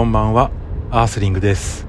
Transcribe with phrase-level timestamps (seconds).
[0.00, 0.50] こんばんは。
[0.90, 1.86] アースリングです。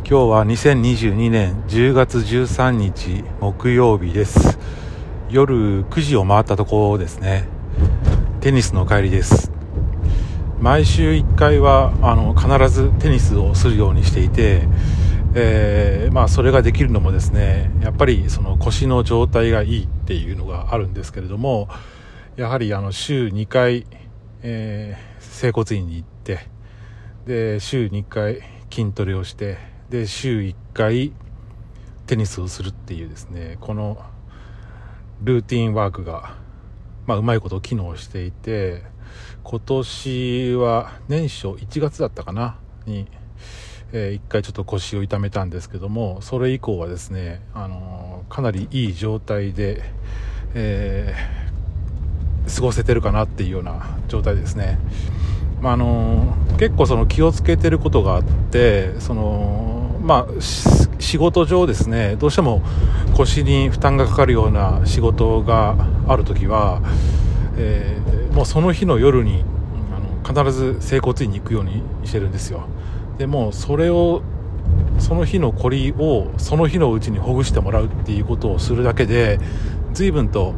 [0.00, 4.58] 今日は2022年10月13日木曜日です。
[5.30, 7.48] 夜9時を回ったところですね。
[8.42, 9.50] テニスの帰りです。
[10.60, 14.68] 毎週1回はあの必ずテニスをするようにしていて、
[15.34, 21.70] えー、まあ、それができるのもですねやっぱりその腰の状態がいいっていうのがあるんですけれども
[22.36, 23.86] やはりあの週2回、
[24.42, 26.52] えー、整骨院に行って
[27.26, 29.56] で週に1回筋トレをして
[29.88, 31.12] で週1回
[32.06, 34.02] テニスをするっていうですねこの
[35.22, 36.36] ルーティンワークが、
[37.06, 38.82] まあ、うまいこと機能していて
[39.42, 43.06] 今年は年初1月だったかなに、
[43.92, 49.82] えー、1回ちょっと腰を痛めたんですけどもそれ以降はですね、あのー、かなりいい状態で、
[50.54, 54.78] えー、過ごせてるかなっていうような状態ですね。
[55.64, 62.62] まあ、あの結構その気をつけてることがあってその、まあ、仕事上ですねどうしても
[63.16, 65.74] 腰に負担がかかるような仕事が
[66.06, 66.82] ある時は、
[67.56, 69.42] えー、もうその日の夜に
[69.96, 72.66] あの必ず整骨院に行くようにしてるんですよ。
[73.16, 74.22] でもそれを
[74.98, 79.38] その日のこりをその日のうちにほぐしてもらうっていうことをするだけで
[79.94, 80.52] 随分と、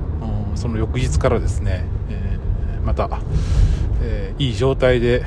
[0.50, 3.20] うん、その翌日からですね、えー、また、
[4.38, 5.24] いい状態で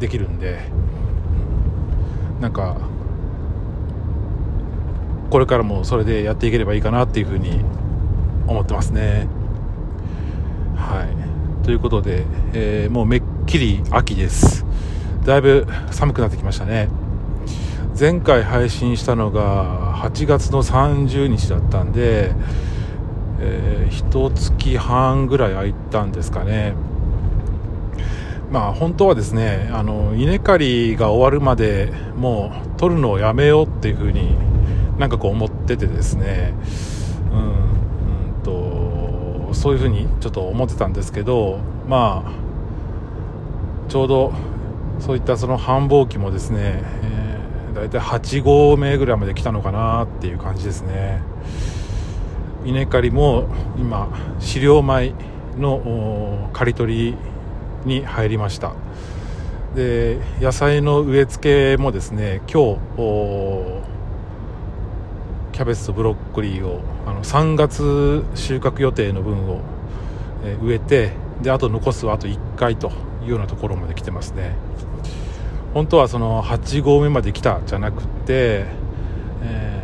[0.00, 0.60] できるんで、
[2.40, 2.76] なんか
[5.30, 7.60] これからもそれでやっていければいいかなっていうふうに
[8.46, 9.28] 思ってますね。
[10.74, 11.64] はい。
[11.64, 14.64] ということで、えー、もうめっきり秋です。
[15.24, 16.88] だいぶ寒くなってきましたね。
[17.98, 22.32] 前回配信したのが8月の30日だったんで、
[23.40, 26.74] えー、1月半ぐらい空いたんですかね。
[28.50, 34.36] まあ本当はですねあの稲刈りが終わるまでもう取るのをやめようっていうふうに
[34.98, 36.54] なんかこう思っててですね
[37.32, 44.32] うんうんとそういうふうにちょっと思ってたんですけどまあちょうど
[45.00, 51.22] そういったその繁忙期もですね、えー、大体8合目ぐらいまで来たのかなっていう感じですね。
[52.64, 54.08] 稲刈りも今
[54.40, 55.14] 飼料米
[55.56, 57.16] の刈り取り
[57.88, 58.74] に入りました。
[59.74, 62.78] で野菜の植え付けもですね今日
[65.52, 69.60] キャベツとブロッコリーをあの3月収穫予定の分を、
[70.44, 71.10] え植えて
[71.42, 72.92] であと残すはあと1回と
[73.24, 74.54] いうようなところまで来てますね。
[75.74, 78.66] 本当はその8合目まで来たじゃなくて、
[79.42, 79.82] え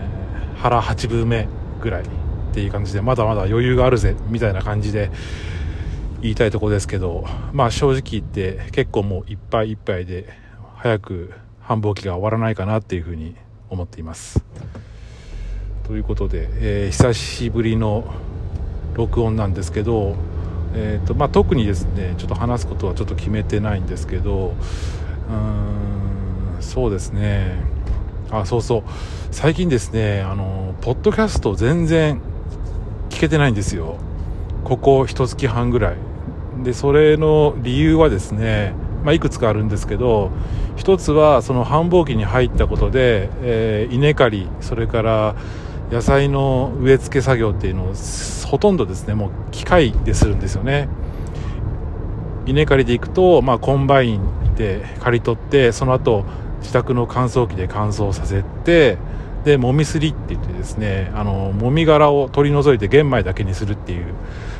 [0.54, 1.48] ー、腹8分目
[1.82, 2.06] ぐらいっ
[2.53, 5.10] ていう感じでまだまだ余裕があるぜみたいな感じで
[6.25, 10.27] 言いたいとこですけど、まあ正直言って結構もういっぱいいっぱいで
[10.77, 13.37] 早く繁忙期が終わらないかなっていうふうに
[13.69, 14.43] 思っています。
[15.87, 18.11] ということで、えー、久しぶりの
[18.95, 20.17] 録音なんですけど、
[20.75, 24.55] えーとまあ、特にですねちょっと話すことはちょっと決めてないんですけど
[25.29, 27.55] うーんそうですね。
[28.31, 28.83] あそうそう。
[29.31, 32.23] 最近ですねあのポッドキャスト全然
[33.11, 33.99] 聞けてないんですよ。
[34.65, 36.14] ここ一月半ぐらい。
[36.62, 40.31] でそれの理由はですね、まあ、いくつかあるんですけど
[40.76, 45.34] 一つはその繁忙期に入ったことで、えー、稲刈りそれから
[45.91, 47.94] 野菜の植え付け作業っていうのを
[48.47, 50.88] ほとんどですねもう機械でするんですよね。
[52.47, 56.25] 稲刈りでいくと、まあ、コンバインで刈り取ってその後
[56.60, 58.98] 自宅の乾燥機で乾燥させて
[59.44, 64.15] で籾摺りって言ってですねあのもみ殻を取り除いて玄米だけにするっていう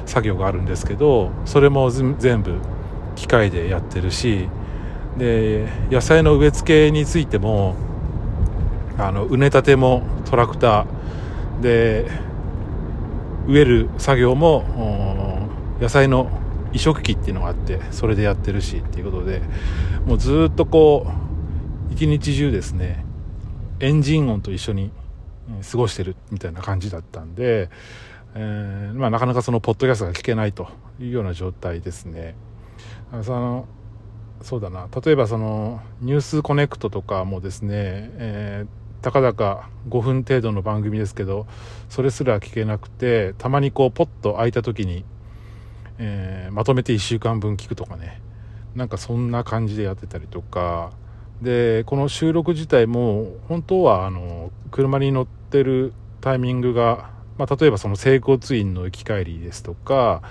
[0.07, 2.59] 作業があるんですけどそれも全部
[3.17, 4.49] 機械でやってるし
[5.17, 7.77] で野菜の植え付けについても
[8.99, 12.11] あの畝立てもトラクターで
[13.47, 15.49] 植える作業も
[15.81, 16.31] 野菜の
[16.73, 19.41] 移植機っていうのがあってそれでやってるしっていうことで
[20.07, 21.07] もうずっとこ
[21.91, 23.04] う一日中ですね
[23.85, 24.91] エンジン音と一緒に
[25.71, 27.69] 過ごしてるみたいな感じだったんで、
[28.35, 32.35] えー、まあ、なかなかそのポッドキャストが聞けないというような状態ですね。
[33.23, 33.67] その
[34.41, 41.47] そうだな例えばその「ニュースコネクト」とかもですね、えー、たかだか5分程度の番組ですけど
[41.89, 45.05] それすら聞けなくてたまにこうポッと空いた時に、
[45.99, 48.21] えー、まとめて1週間分聞くとかね
[48.75, 50.93] なんかそんな感じでやってたりとか
[51.43, 60.23] でこの収録自体も本当はあの車に乗ってるタイミングが、まあ、例えばその整骨院の行き帰りですとか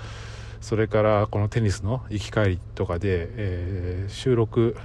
[0.60, 4.76] それからこのテニスの行き帰りとかで、えー、収録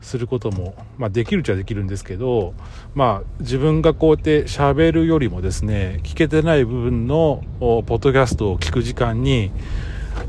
[0.00, 2.54] することも、まあ、できるっちゃできるんですけど、
[2.94, 9.52] まあ、自分がこうやって喋るよりもですね聞けてない部分のポッドキャストを聞く時間に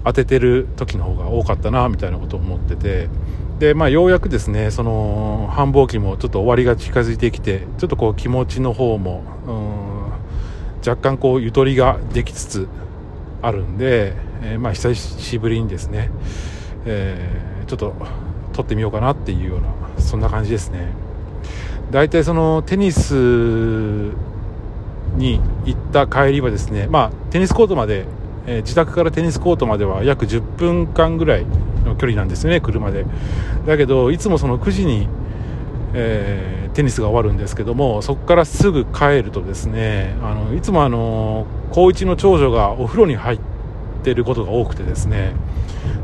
[0.03, 3.09] 当ててる時の方が多かったなみたいなことを思ってて
[3.61, 9.21] で、まあ、ようやくですねその繁忙期もちょっと終わりが近づいてきてちょっとこう気持ちの方も
[10.79, 12.67] 若干こうゆとりができつつ
[13.43, 16.09] あるんで、えー、まあ久しぶりにですね、
[16.87, 17.93] えー、ちょっと
[18.53, 20.87] 撮ってみようかなっていうようなそんな感じですね。
[21.91, 23.13] 大体そのテニス
[25.17, 28.05] に行った帰りはですねまあテニスコートまで、
[28.47, 31.45] えー、自宅からテニスコートまでは約10分間ぐらい
[31.85, 33.05] の距離なんですね車で。
[33.65, 35.07] だけどいつもその9時に、
[35.93, 43.39] えー、テニスが終わるんですけどもそこからすぐ帰るとですねあのいつもあの高1の長女がお風呂に入っ
[44.03, 45.33] てることが多くてですね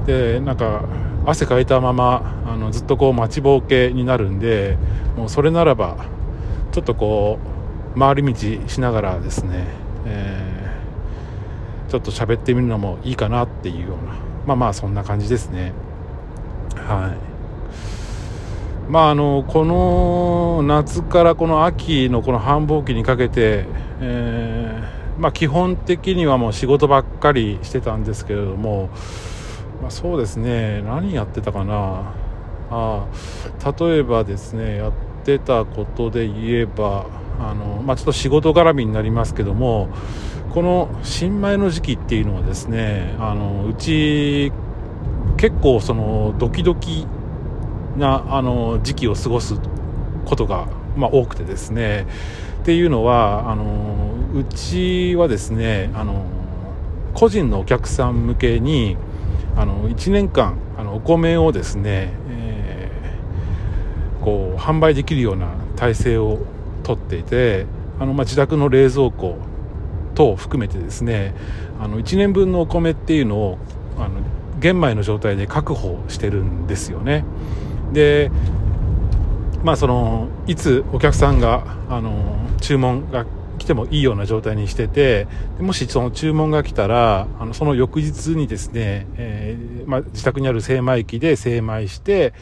[0.06, 0.86] でなんか
[1.26, 4.78] 汗かいたままあのずっとこう待ちぼうけになるんで
[5.18, 6.06] もうそれならば
[6.72, 7.40] ちょっとこ
[7.96, 9.66] う回り道しながらですね、
[10.06, 15.74] えー、ちょっと喋ってみるのもいいかなっていうようなまあまあそんな感じですね。
[16.76, 18.92] はい。
[18.92, 23.66] まああのこの夏からこの秋のこの繁忙期にかけて、
[24.02, 28.90] えー、まあ、基本的にはもう仕事ばっかりしてたんですけれども
[29.82, 30.82] まあ、そうですね。
[30.82, 32.14] 何やってたかな。
[32.70, 33.08] あ
[33.80, 34.92] 例えばですねやっ
[35.24, 37.06] てたことで言えば
[37.40, 39.90] あの、まあ、ちょっと仕事絡みになりますけども
[40.54, 44.52] この新米の時期っていうのはですねあのうち
[45.38, 47.06] 結構そのドキドキ
[47.98, 49.56] なあの時期を過ごす
[50.26, 52.06] ことが、まあ、多くてですね。
[52.62, 56.26] っていうのはあのうちはですねあの
[57.14, 58.98] 個人のお客さん向けに
[59.56, 66.40] あの1年間あのお米をですね、えー、こう販売できるような体制を
[66.84, 67.66] とっていて
[68.00, 69.38] あの、まあ、自宅の冷蔵庫
[70.18, 71.36] 等含めてですね
[71.80, 73.58] あの1年分のお米っていうのを
[74.00, 74.22] あの
[74.60, 77.24] 玄米の状態で確保してるんですよね。
[77.94, 78.32] で
[79.64, 83.28] まあそのいつお客さんがあの注文が
[83.60, 85.28] 来てもいいような状態にしてて
[85.60, 92.34] もしその注文が来たらあのその翌日にですね、えー、まあ、自宅にある精米機で精米して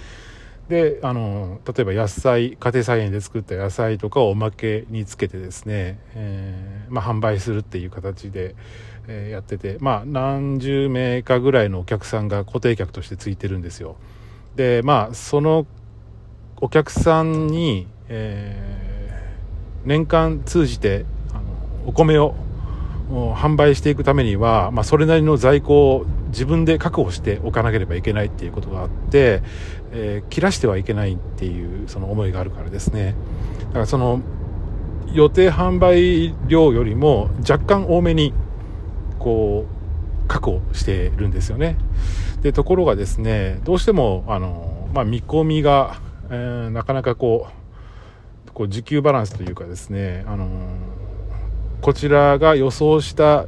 [0.70, 8.56] であの例えば野菜家庭菜園で作った野菜とかをおまけにつけてですね、えー、まあ、販売するっていう形で、
[9.08, 13.98] えー、やってて、まあ、何十名かぐらいのお客さんが固定客としてついてるんですよ。
[14.56, 15.68] でまあその
[16.62, 18.86] お客さんに、えー
[19.86, 21.44] 年間通じてあの
[21.88, 22.34] お米を
[23.10, 29.42] 販売していくためには、まあ、それなりの在庫を自分で確保しておかなければいけないっていうことがあって、
[29.92, 33.16] えー、切らしてはいけないっていうその思いがあるからですね。
[33.68, 34.22] だからその
[35.14, 38.34] 予定販売量よりも若干多めに
[39.18, 41.78] こう確保してるんですよね。
[42.42, 46.00] でところがですねどうしてもあの、まあ、見込みが、
[46.30, 47.66] えー、なかなかこう
[48.56, 50.48] こう時給バランスというかですね、あの、
[51.82, 53.48] こちらが予想した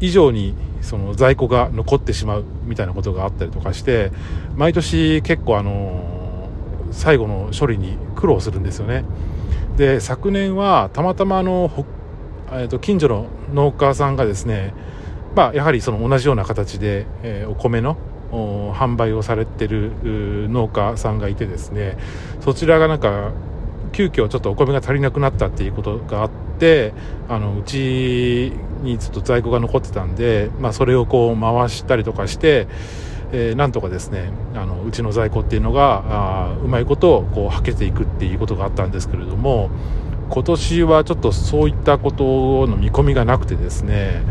[0.00, 4.10] 以上にその在庫が残ってしまうみたいなことがあったりとかして
[4.56, 6.48] 毎年結構あの、
[6.90, 9.04] 最後の処理に苦労するんですよね。
[9.76, 11.70] で昨年はたまたまあの、
[12.50, 14.74] えー、と近所の農家さんがですね
[15.34, 17.96] まあ、やはりその同じような形で、え、お米の
[18.32, 19.92] 販売をされてる
[20.48, 21.98] 農家さんがいてですね
[22.40, 23.32] そちらがなんか
[23.92, 26.92] 急遽ちょっとお米が足りなくなったっていうことがあって
[27.28, 32.66] あのうちにちょっと在庫が残ってたんで、まあ、それをこう回したりとかして、
[33.32, 39.70] えー、なんとかですねあのうちの在庫っていうのがあうまいことをこうはけていくっていうことがあったんですけれども
[40.30, 44.22] 今年はちょっとそういったことの見込みがなくてですね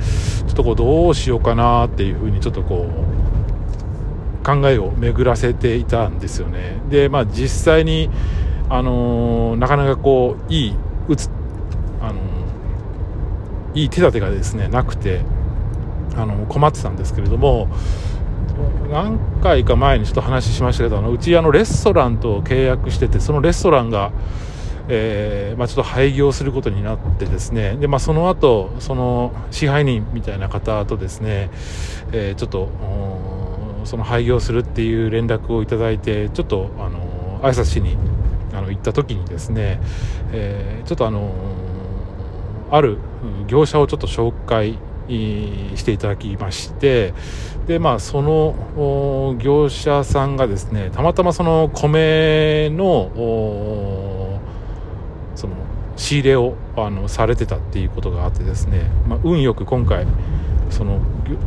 [0.48, 6.82] ちょっとこうどうしようかなっていうふうにちょっとこう考えを巡らせていたんですよね。
[6.90, 8.10] でまあ実際に
[8.70, 10.76] あのー、なかなかこういい
[11.08, 11.30] 打つ、
[12.02, 15.22] あのー、いい手立てがですねなくて、
[16.16, 17.68] あのー、困ってたんですけれども
[18.92, 24.12] 何回か前にちょっと話しましたけどあのうちあのレストランと契約しててそのレストランが、
[24.88, 31.52] えーまあ、ちょっと廃業することになってですねで、まあ、その後その支配人みたいな方とですね、
[32.12, 32.70] えー、ちょっと
[33.86, 37.96] その廃業するっていう連絡をいただいてちょっとあの挨拶しに
[38.54, 39.80] あの行った時にですね、
[40.32, 41.32] えー、ちょっとあの
[42.72, 42.98] ある
[43.48, 44.78] 業者をちょっと紹介
[45.10, 47.14] していただきまして
[47.66, 53.12] でまあその業者さんがですねたまたまその米の
[55.36, 55.56] その
[55.96, 60.06] 仕入れをあのされてたっていうことがあってですね、まあ、運よく今回
[60.70, 61.00] その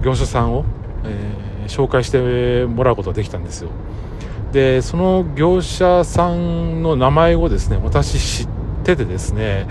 [0.02, 0.64] 業者さんを、
[1.04, 3.70] えー、紹介してもらうことができたんですよ。
[4.52, 8.48] でその業者さんの名前をですね私知っ
[8.84, 9.66] ててですね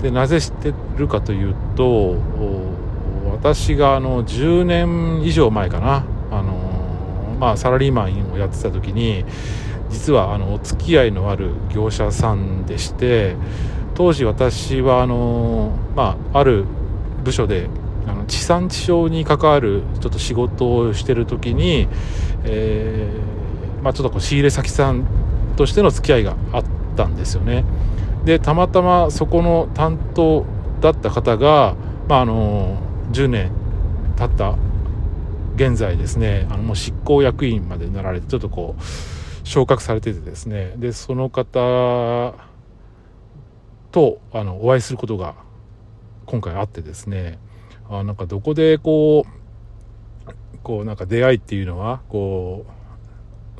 [0.00, 2.16] でなぜ知ってるかというと
[3.30, 9.24] 私があの10年以上前かなあの、まあ、サラリーマンをやってた時に
[9.90, 13.36] 実はあのお付き合いのある業者さんでして
[13.94, 16.64] 当時私はあの、まあ、ある
[17.22, 17.68] 部署で
[18.06, 21.88] あの地産地消に関わるちょっと仕事をしてる時に、
[22.44, 23.41] えー、
[23.82, 25.06] まあ、ちょっとこう仕入れ先さん
[25.56, 26.64] としての付き合いがあっ
[26.96, 27.64] たんですよね。
[28.24, 30.44] でたまたまそこの担当
[30.80, 31.74] だった方が、
[32.08, 32.78] まあ、あの
[33.12, 33.52] 10年
[34.16, 34.56] 経った
[35.56, 38.82] 現在ですねあのもう執行役員までなられてちょっとこう
[39.46, 40.74] 昇格されててですね。
[40.76, 42.34] でその方
[43.90, 45.34] とあのお会いすることが
[46.26, 47.38] 今回あってですね。
[47.90, 49.42] あなんかどこでこう
[50.62, 52.81] こうなんか出会いっていうのはこう、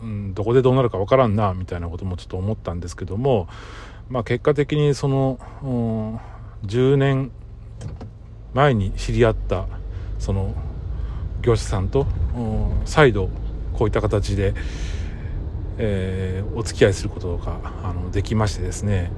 [0.03, 3.49] うん、どこでどうなるかわからんなみたいなこともちょっと思ったんですけども、
[4.09, 6.17] まあ、結果的にその、うん、
[6.67, 7.31] 10年
[8.55, 9.67] 前に知り合った
[10.19, 10.55] その
[11.41, 12.07] 業者さんと、
[12.37, 13.29] うん、再度
[13.73, 14.55] こういった形で、
[15.79, 19.11] えー、お付き合いすることがあのできましてですね。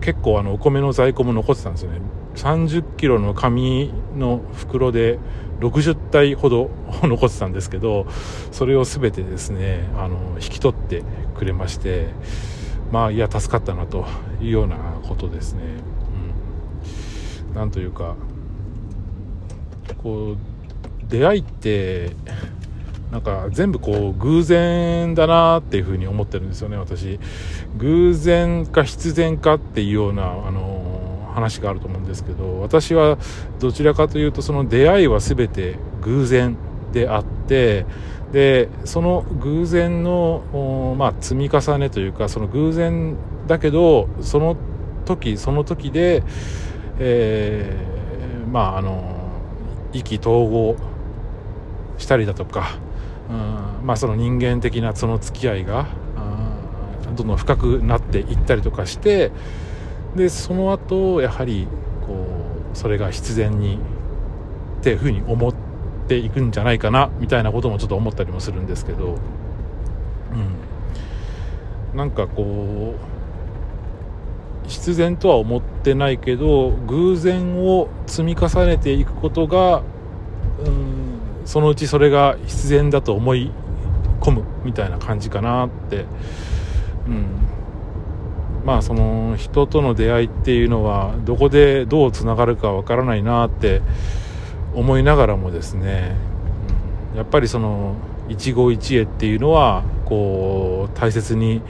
[0.00, 2.00] 結構あのお米の在庫も残ってたんですよね。
[2.34, 5.18] 30キロの紙の袋で
[5.60, 6.70] 60体ほど
[7.02, 8.06] 残ってたんですけど
[8.52, 11.02] それを全てですねあの引き取って
[11.36, 12.08] くれまして
[12.92, 14.06] まあいや助かったなと
[14.40, 15.62] いうようなことですね、
[17.48, 18.14] うん、なんというか
[19.98, 22.12] こう出会いって
[23.10, 27.18] なんか全部こう偶然だなっていうふうに思ってるんですよね私。
[27.76, 33.16] 偶然か必然かっていうようなあの話があると思うんですけど私は
[33.60, 36.56] どちらかというとその出会いは全て偶然
[36.92, 37.86] であって
[38.32, 44.56] でその偶然の、まあ、積み重ねというかその偶然だけどその
[45.06, 46.22] 時その時で、
[46.98, 49.16] えー、まああの
[49.92, 50.76] 意気投合
[51.98, 52.78] したりだとか
[53.28, 55.86] うんまあ、その人間的なその付き合いが
[57.16, 59.30] どんどん深くなっていったりとかして
[60.16, 61.66] でその後やはり
[62.06, 62.26] こ
[62.72, 63.78] うそれが必然に
[64.80, 65.54] っていうふうに思っ
[66.06, 69.18] ていくんじゃないかなみたいなこともちょっと思ったりもするんですけど、
[71.92, 72.94] うん、なんかこ
[74.64, 79.82] う必然とは思ってないけど偶然を積み重ねていくことが、
[80.64, 80.97] うん
[81.48, 83.50] そのうちそれが必然だと思い
[84.20, 86.04] 込むみたいな感じかなって、
[87.06, 87.26] うん、
[88.66, 93.80] まあその人との出会いっていうのはどこでどうつながるかわからないなって
[94.74, 96.16] 思いながらもですね、
[97.12, 97.96] うん、やっぱりその
[98.28, 101.62] 一期一会っていうのはこう大切に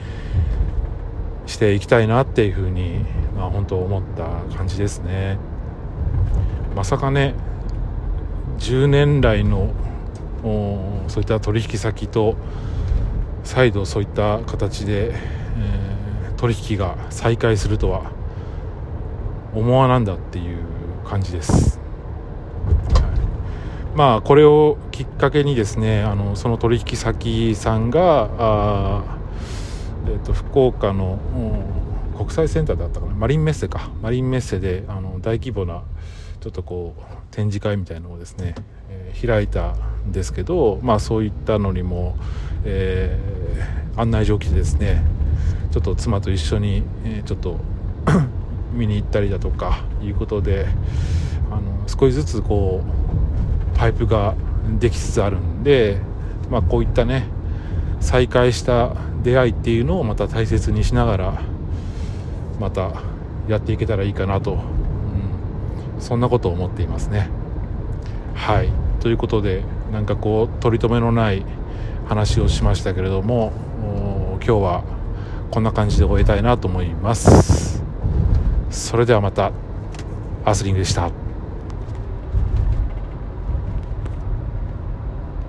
[1.45, 5.37] していきたいなっていうふうに、まあ、本当思った感じですね。
[6.75, 7.33] まさかね
[8.59, 9.73] 10年来の
[11.07, 12.35] そういった取引先と
[13.43, 18.11] 再度そういった形で、えー、取引が再開するとは
[19.53, 20.57] 思わなんだっていう
[21.05, 21.79] 感じです、
[23.95, 29.03] まあこれをきっかけにですねあのその取引先さんが、
[30.05, 31.17] えーと、福岡の
[32.15, 33.13] 国際センターだったかな？
[33.13, 33.89] マリンメッセか。
[34.01, 35.81] マリンメッセであの大規模な
[36.39, 38.55] ちょっとこう展示会みたいのをですね、
[38.89, 39.73] えー、開いた
[40.07, 42.17] んですけど、まあ、そういったのにも、
[42.63, 45.03] えー、案内状来てですね
[45.71, 47.59] ちょっと妻と一緒に、えー、ちょっと
[48.73, 50.67] 見に行ったりだとかいうことで
[51.51, 54.35] あの少しずつこうパイプが
[54.79, 55.97] できつつあるんで、
[56.49, 57.25] まあ、こういったね
[57.99, 61.41] 再会した出会いっていうのをまた大切にしながら
[62.59, 62.91] また
[63.47, 64.59] やっていけたらいいかなと
[65.99, 67.29] そんなことを思っていますね。
[68.33, 68.69] はい。
[68.99, 71.45] ということでなんかこう取り留めのない
[72.07, 73.51] 話をしましたけれども
[74.45, 74.83] 今日は
[75.51, 77.83] こんな感じで終えたいなと思います。
[78.69, 79.51] それではまた
[80.45, 81.28] アースリングでした。